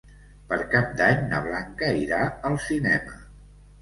[0.53, 3.19] Per Cap d'Any na Blanca irà al cinema.